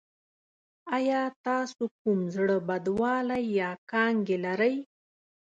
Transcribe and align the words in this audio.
ایا 0.95 1.21
تاسو 1.45 1.83
کوم 1.99 2.19
زړه 2.35 2.55
بدوالی 2.67 3.41
یا 3.59 3.69
کانګې 3.91 4.37
لرئ؟ 4.45 4.75